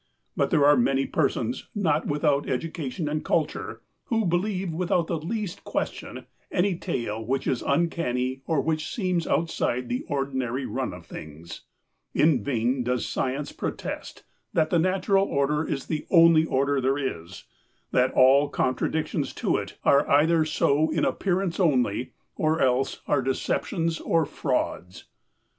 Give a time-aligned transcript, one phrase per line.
[0.35, 5.63] But there are many persons, not without education and culture, who believe without the least
[5.63, 11.65] question any tale which is uncanny or which seems outside the ordinary run of things.
[12.15, 17.43] In vain does Science protest that the natural order is the only order there is,
[17.91, 23.99] that all contradictions to it are either so in appearance only or else are deceptions
[23.99, 25.03] or frauds.